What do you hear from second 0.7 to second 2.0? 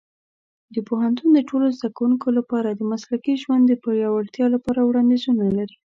پوهنتون د ټولو زده